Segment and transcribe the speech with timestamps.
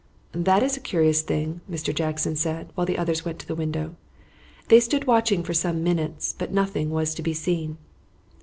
[0.31, 1.93] "That is a curious thing," Mr.
[1.93, 3.95] Jackson said, while the others went to the window.
[4.67, 7.77] They stood watching for some minutes, but nothing was to be seen.